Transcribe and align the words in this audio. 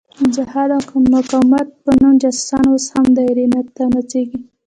د 0.19 0.21
جهاد 0.35 0.69
او 0.77 0.97
مقاومت 1.15 1.67
په 1.83 1.91
نوم 2.01 2.13
جاسوسان 2.21 2.65
اوس 2.69 2.85
هم 2.93 3.05
دایرې 3.17 3.45
ته 3.75 3.83
نڅېږي. 3.93 4.39